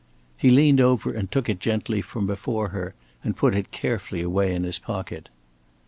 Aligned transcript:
He 0.35 0.49
leaned 0.49 0.81
over 0.81 1.11
and 1.13 1.31
took 1.31 1.47
it 1.47 1.59
gently 1.59 2.01
from 2.01 2.25
before 2.25 2.69
her, 2.69 2.95
and 3.23 3.37
put 3.37 3.53
it 3.53 3.69
carefully 3.69 4.23
away 4.23 4.55
in 4.55 4.63
his 4.63 4.79
pocket. 4.79 5.29